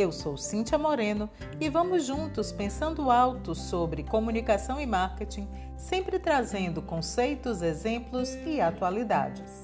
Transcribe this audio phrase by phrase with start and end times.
[0.00, 1.28] Eu sou Cíntia Moreno
[1.60, 5.46] e vamos juntos pensando alto sobre comunicação e marketing,
[5.76, 9.62] sempre trazendo conceitos, exemplos e atualidades.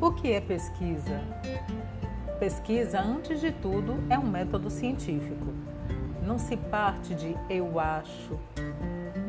[0.00, 1.20] O que é pesquisa?
[2.40, 5.46] Pesquisa, antes de tudo, é um método científico.
[6.26, 8.36] Não se parte de eu acho,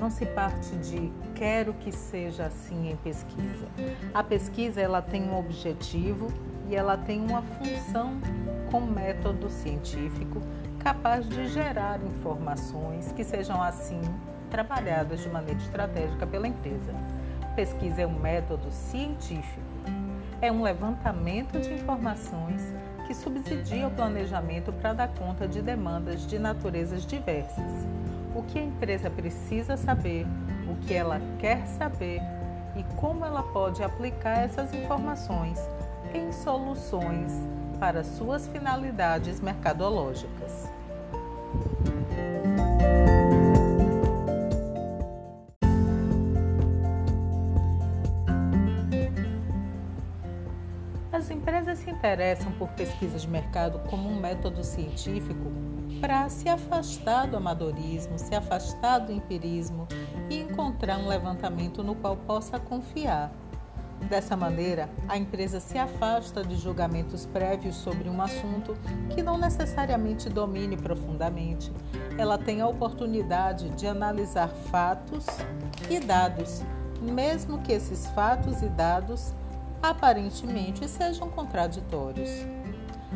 [0.03, 3.67] não se parte de quero que seja assim em pesquisa.
[4.13, 6.27] A pesquisa ela tem um objetivo
[6.69, 8.19] e ela tem uma função
[8.69, 10.41] com método científico
[10.77, 14.01] capaz de gerar informações que sejam assim
[14.51, 16.93] trabalhadas de maneira estratégica pela empresa.
[17.55, 19.61] Pesquisa é um método científico,
[20.41, 22.73] é um levantamento de informações
[23.07, 27.87] que subsidia o planejamento para dar conta de demandas de naturezas diversas
[28.35, 30.25] o que a empresa precisa saber,
[30.67, 32.21] o que ela quer saber
[32.75, 35.59] e como ela pode aplicar essas informações
[36.13, 37.31] em soluções
[37.79, 40.71] para suas finalidades mercadológicas.
[51.11, 55.51] As empresas se interessam por pesquisas de mercado como um método científico
[56.03, 59.87] para se afastar do amadorismo, se afastar do empirismo
[60.29, 63.31] e encontrar um levantamento no qual possa confiar.
[64.09, 68.75] Dessa maneira, a empresa se afasta de julgamentos prévios sobre um assunto
[69.15, 71.71] que não necessariamente domine profundamente.
[72.17, 75.25] Ela tem a oportunidade de analisar fatos
[75.89, 76.63] e dados,
[77.01, 79.33] mesmo que esses fatos e dados
[79.81, 82.29] aparentemente sejam contraditórios.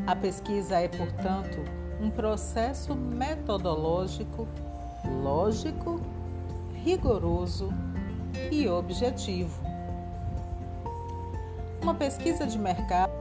[0.06, 4.48] A pesquisa é, portanto, um processo metodológico,
[5.24, 6.00] lógico,
[6.74, 7.70] rigoroso
[8.52, 9.60] e objetivo.
[11.82, 13.12] Uma pesquisa de mercado,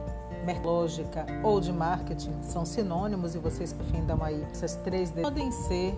[0.63, 5.97] lógica ou de marketing são sinônimos e vocês defendam aí essas três podem ser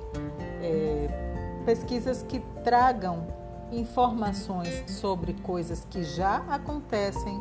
[0.61, 3.27] é, pesquisas que tragam
[3.71, 7.39] informações sobre coisas que já acontecem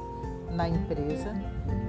[0.50, 1.34] na empresa,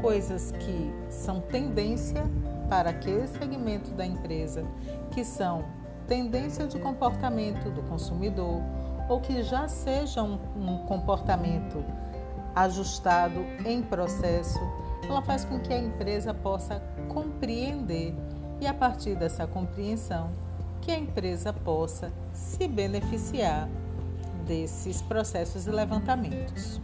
[0.02, 2.24] coisas que são tendência
[2.70, 4.64] para aquele segmento da empresa,
[5.12, 5.66] que são
[6.08, 8.62] tendência de comportamento do consumidor
[9.10, 11.84] ou que já seja um, um comportamento
[12.56, 14.60] ajustado em processo,
[15.08, 18.16] ela faz com que a empresa possa compreender
[18.62, 20.32] e a partir dessa compreensão
[20.82, 23.68] que a empresa possa se beneficiar
[24.46, 26.82] desses processos e levantamentos.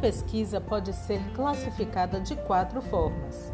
[0.00, 3.52] Pesquisa pode ser classificada de quatro formas: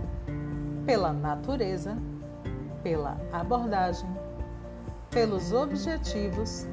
[0.86, 1.98] pela natureza,
[2.82, 4.08] pela abordagem,
[5.10, 6.66] pelos objetivos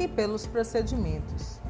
[0.00, 1.60] e pelos procedimentos.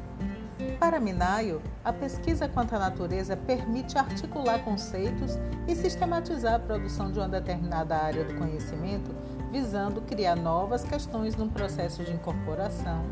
[0.79, 5.37] Para Minayo, a pesquisa quanto à natureza permite articular conceitos
[5.67, 9.13] e sistematizar a produção de uma determinada área do conhecimento,
[9.51, 13.03] visando criar novas questões num processo de incorporação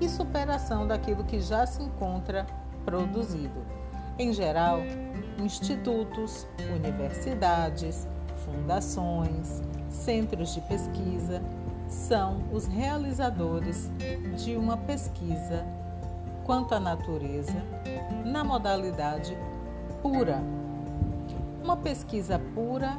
[0.00, 2.46] e superação daquilo que já se encontra
[2.84, 3.64] produzido.
[4.18, 4.78] Em geral,
[5.38, 8.06] institutos, universidades,
[8.44, 11.42] fundações, centros de pesquisa
[11.88, 13.90] são os realizadores
[14.36, 15.64] de uma pesquisa
[16.44, 17.62] quanto à natureza
[18.24, 19.36] na modalidade
[20.02, 20.42] pura.
[21.62, 22.98] Uma pesquisa pura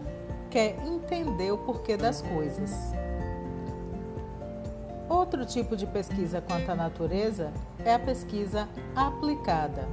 [0.50, 2.94] quer entender o porquê das coisas.
[5.26, 7.52] Outro tipo de pesquisa quanto à natureza
[7.84, 9.90] é a pesquisa aplicada.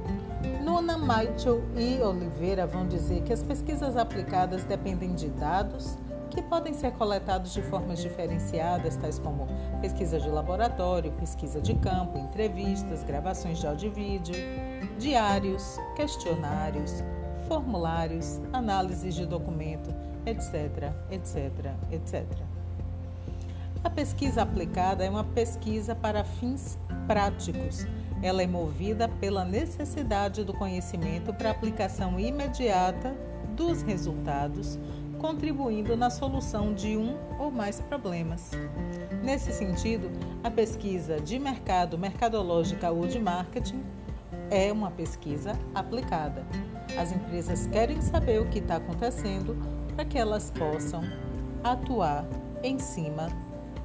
[0.63, 5.97] Nuna Maichel e Oliveira vão dizer que as pesquisas aplicadas dependem de dados
[6.29, 9.47] que podem ser coletados de formas diferenciadas, tais como
[9.81, 14.35] pesquisa de laboratório, pesquisa de campo, entrevistas, gravações de áudio e vídeo,
[14.99, 17.03] diários, questionários,
[17.47, 19.89] formulários, análises de documento,
[20.27, 22.52] etc, etc, etc.
[23.83, 27.85] A pesquisa aplicada é uma pesquisa para fins práticos.
[28.21, 33.13] Ela é movida pela necessidade do conhecimento para aplicação imediata
[33.53, 34.79] dos resultados,
[35.19, 38.51] contribuindo na solução de um ou mais problemas.
[39.21, 40.09] Nesse sentido,
[40.41, 43.83] a pesquisa de mercado, mercadológica ou de marketing
[44.49, 46.45] é uma pesquisa aplicada.
[46.97, 49.57] As empresas querem saber o que está acontecendo
[49.93, 51.03] para que elas possam
[51.61, 52.25] atuar
[52.63, 53.27] em cima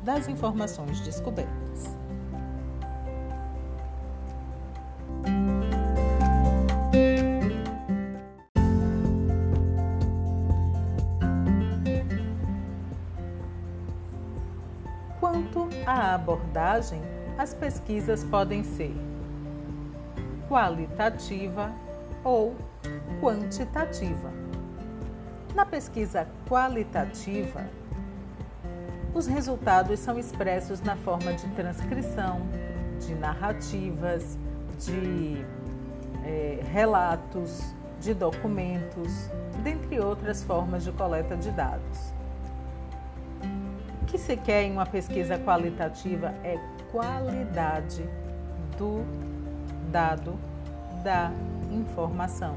[0.08, 1.98] das informações descobertas.
[15.20, 17.02] Quanto à abordagem,
[17.36, 18.96] as pesquisas podem ser
[20.48, 21.70] qualitativa
[22.24, 22.56] ou
[23.20, 24.32] quantitativa.
[25.54, 27.68] Na pesquisa qualitativa,
[29.18, 32.40] os resultados são expressos na forma de transcrição,
[33.00, 34.38] de narrativas,
[34.78, 35.44] de
[36.24, 39.28] é, relatos, de documentos,
[39.64, 42.12] dentre outras formas de coleta de dados.
[44.02, 46.56] O que se quer em uma pesquisa qualitativa é
[46.92, 48.08] qualidade
[48.78, 49.04] do
[49.90, 50.38] dado,
[51.02, 51.32] da
[51.72, 52.56] informação.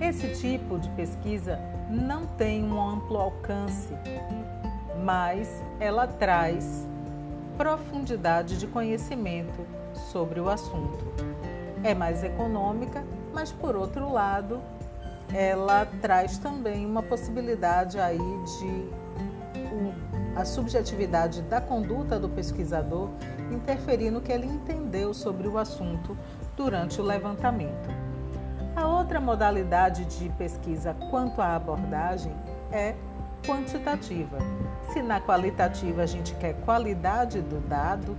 [0.00, 1.58] Esse tipo de pesquisa
[1.90, 3.92] não tem um amplo alcance,
[5.02, 6.86] mas ela traz
[7.56, 9.66] profundidade de conhecimento
[10.10, 11.04] sobre o assunto.
[11.82, 14.60] É mais econômica, mas por outro lado,
[15.32, 19.04] ela traz também uma possibilidade aí de
[20.36, 23.08] a subjetividade da conduta do pesquisador
[23.52, 26.16] interferir no que ele entendeu sobre o assunto
[26.56, 27.88] durante o levantamento.
[28.74, 32.34] A outra modalidade de pesquisa quanto à abordagem
[32.72, 32.96] é
[33.46, 34.38] quantitativa.
[34.92, 38.16] Se na qualitativa a gente quer qualidade do dado,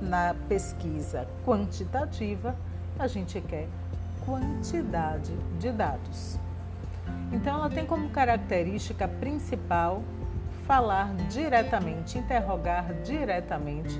[0.00, 2.56] na pesquisa quantitativa
[2.98, 3.68] a gente quer
[4.24, 6.38] quantidade de dados.
[7.32, 10.02] Então, ela tem como característica principal
[10.66, 13.98] falar diretamente, interrogar diretamente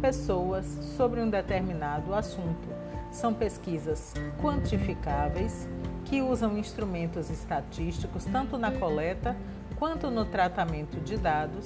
[0.00, 0.64] pessoas
[0.96, 2.68] sobre um determinado assunto.
[3.10, 5.68] São pesquisas quantificáveis
[6.04, 9.34] que usam instrumentos estatísticos tanto na coleta
[9.78, 11.64] quanto no tratamento de dados,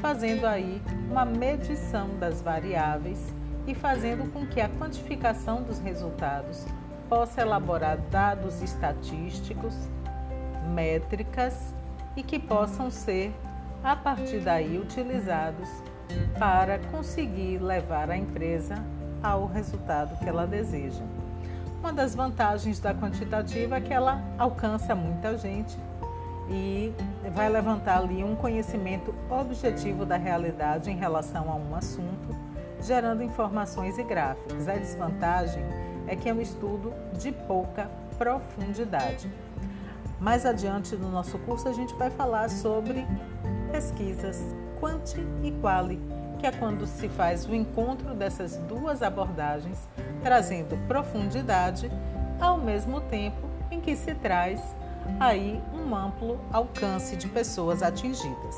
[0.00, 3.32] fazendo aí uma medição das variáveis
[3.66, 6.66] e fazendo com que a quantificação dos resultados
[7.08, 9.74] possa elaborar dados estatísticos,
[10.74, 11.74] métricas
[12.16, 13.32] e que possam ser
[13.84, 15.68] a partir daí utilizados
[16.38, 18.76] para conseguir levar a empresa
[19.22, 21.02] ao resultado que ela deseja.
[21.80, 25.76] Uma das vantagens da quantitativa é que ela alcança muita gente
[26.52, 26.92] e
[27.30, 32.36] vai levantar ali um conhecimento objetivo da realidade em relação a um assunto,
[32.80, 34.68] gerando informações e gráficos.
[34.68, 35.62] A desvantagem
[36.06, 39.30] é que é um estudo de pouca profundidade.
[40.20, 43.06] Mais adiante no nosso curso, a gente vai falar sobre
[43.70, 45.98] pesquisas quanti e quali,
[46.38, 49.88] que é quando se faz o encontro dessas duas abordagens,
[50.22, 51.90] trazendo profundidade
[52.40, 54.60] ao mesmo tempo em que se traz
[55.18, 58.56] aí um amplo alcance de pessoas atingidas.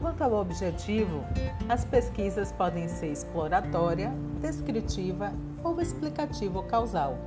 [0.00, 1.24] Quanto ao objetivo,
[1.68, 7.18] as pesquisas podem ser exploratória, descritiva ou explicativa ou causal.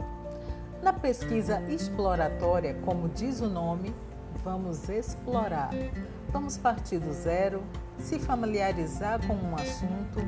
[0.82, 3.94] Na pesquisa exploratória, como diz o nome,
[4.44, 5.70] vamos explorar.
[6.32, 7.62] Vamos partir do zero,
[8.00, 10.20] se familiarizar com um assunto,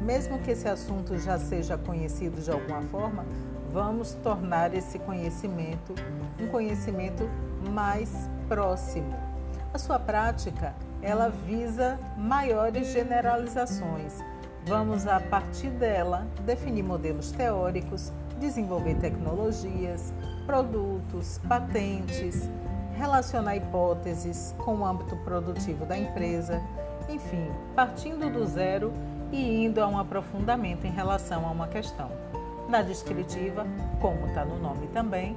[0.00, 3.26] mesmo que esse assunto já seja conhecido de alguma forma,
[3.72, 5.94] vamos tornar esse conhecimento
[6.40, 7.28] um conhecimento
[7.72, 9.12] mais próximo.
[9.74, 14.14] A sua prática ela visa maiores generalizações.
[14.64, 20.12] Vamos, a partir dela, definir modelos teóricos, desenvolver tecnologias,
[20.46, 22.48] produtos, patentes,
[22.98, 26.60] relacionar hipóteses com o âmbito produtivo da empresa,
[27.08, 28.92] enfim, partindo do zero
[29.30, 32.10] e indo a um aprofundamento em relação a uma questão.
[32.68, 33.64] Na descritiva,
[34.00, 35.36] como está no nome também,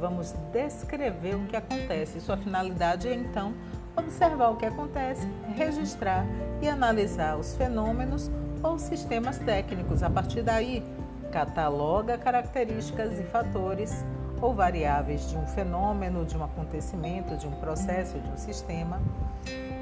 [0.00, 2.20] vamos descrever o que acontece.
[2.20, 3.52] Sua finalidade é então
[3.94, 6.24] observar o que acontece, registrar
[6.62, 8.30] e analisar os fenômenos
[8.62, 10.02] ou sistemas técnicos.
[10.02, 10.82] A partir daí,
[11.30, 14.04] cataloga características e fatores
[14.42, 19.00] ou variáveis de um fenômeno, de um acontecimento, de um processo, de um sistema,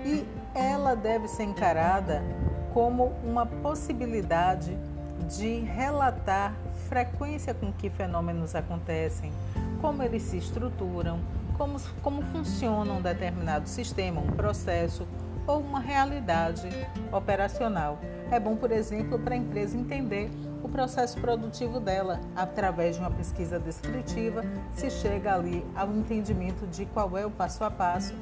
[0.05, 2.23] e ela deve ser encarada
[2.75, 4.79] como uma possibilidade
[5.29, 6.55] de relatar
[6.89, 9.33] frequência com que fenômenos acontecem,
[9.81, 11.21] como eles se estruturam,
[11.57, 15.09] como, como funciona um determinado sistema, um processo
[15.47, 16.69] ou uma realidade
[17.11, 17.99] operacional.
[18.31, 20.31] É bom, por exemplo, para a empresa entender
[20.63, 22.21] o processo produtivo dela.
[22.37, 27.65] Através de uma pesquisa descritiva, se chega ali ao entendimento de qual é o passo
[27.65, 28.15] a passo,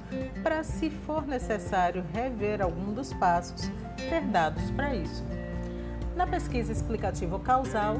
[0.43, 5.25] para, se for necessário rever algum dos passos, ter dados para isso.
[6.17, 7.99] Na pesquisa explicativa causal,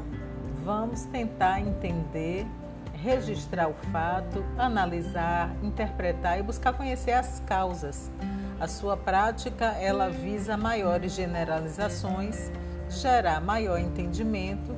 [0.63, 2.45] vamos tentar entender,
[2.93, 8.11] registrar o fato, analisar, interpretar e buscar conhecer as causas.
[8.59, 12.51] A sua prática, ela visa maiores generalizações,
[12.89, 14.75] gerar maior entendimento,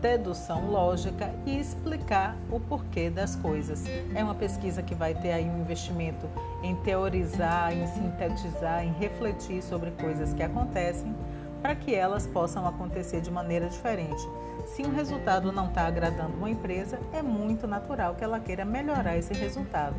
[0.00, 3.84] dedução lógica e explicar o porquê das coisas.
[4.14, 6.28] É uma pesquisa que vai ter aí um investimento
[6.62, 11.14] em teorizar, em sintetizar, em refletir sobre coisas que acontecem
[11.62, 14.20] para que elas possam acontecer de maneira diferente.
[14.66, 19.16] Se um resultado não está agradando uma empresa, é muito natural que ela queira melhorar
[19.16, 19.94] esse resultado.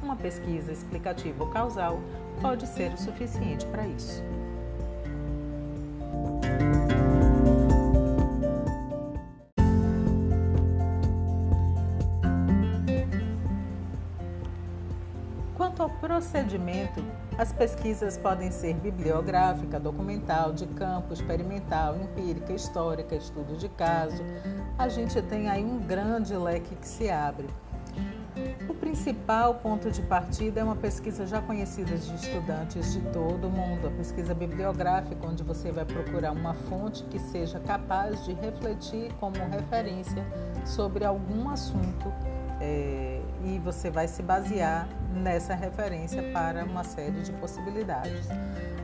[0.00, 1.98] Uma pesquisa explicativa ou causal
[2.40, 4.22] pode ser o suficiente para isso.
[16.18, 17.04] Procedimento,
[17.38, 24.24] as pesquisas podem ser bibliográfica, documental, de campo, experimental, empírica, histórica, estudo de caso.
[24.76, 27.46] A gente tem aí um grande leque que se abre.
[28.68, 33.50] O principal ponto de partida é uma pesquisa já conhecida de estudantes de todo o
[33.50, 39.12] mundo, a pesquisa bibliográfica, onde você vai procurar uma fonte que seja capaz de refletir
[39.20, 40.26] como referência
[40.64, 42.12] sobre algum assunto
[42.60, 48.28] é, e você vai se basear nessa referência para uma série de possibilidades.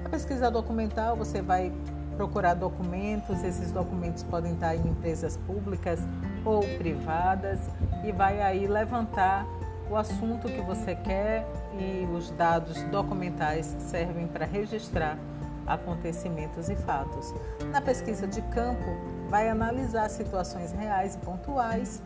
[0.04, 1.72] A pesquisa documental, você vai
[2.16, 6.00] procurar documentos, esses documentos podem estar em empresas públicas
[6.44, 7.60] ou privadas
[8.04, 9.46] e vai aí levantar
[9.90, 11.46] o assunto que você quer
[11.78, 15.18] e os dados documentais servem para registrar
[15.66, 17.34] acontecimentos e fatos.
[17.70, 18.84] Na pesquisa de campo,
[19.28, 22.02] vai analisar situações reais e pontuais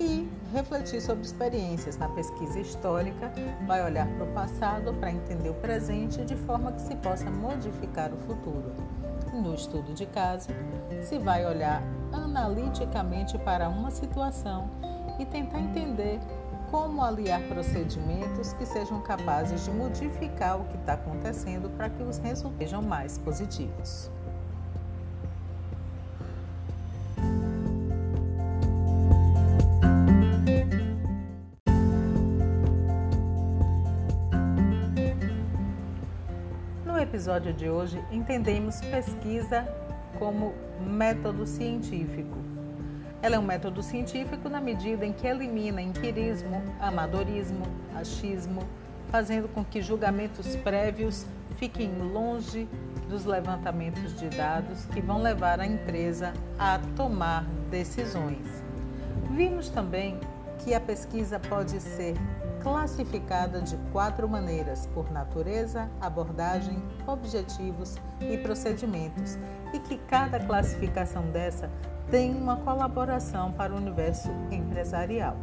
[0.00, 1.96] e refletir sobre experiências.
[1.96, 3.32] Na pesquisa histórica,
[3.66, 8.12] vai olhar para o passado para entender o presente de forma que se possa modificar
[8.12, 8.72] o futuro.
[9.32, 10.48] No estudo de caso,
[11.02, 14.70] se vai olhar analiticamente para uma situação
[15.18, 16.20] e tentar entender
[16.70, 22.18] como aliar procedimentos que sejam capazes de modificar o que está acontecendo para que os
[22.18, 24.10] resultados sejam mais positivos.
[37.14, 39.68] Episódio de hoje, entendemos pesquisa
[40.18, 42.36] como método científico
[43.22, 48.62] ela é um método científico na medida em que elimina empirismo, amadorismo, achismo,
[49.10, 51.24] fazendo com que julgamentos prévios
[51.56, 52.68] fiquem longe
[53.08, 58.62] dos levantamentos de dados que vão levar a empresa a tomar decisões.
[59.30, 60.20] Vimos também
[60.58, 62.14] que a pesquisa pode ser
[62.64, 69.38] classificada de quatro maneiras: por natureza, abordagem, objetivos e procedimentos,
[69.72, 71.70] e que cada classificação dessa
[72.10, 75.36] tem uma colaboração para o universo empresarial.